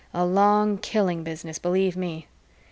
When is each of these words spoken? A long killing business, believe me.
A 0.15 0.25
long 0.25 0.79
killing 0.79 1.23
business, 1.23 1.59
believe 1.59 1.95
me. 1.95 2.27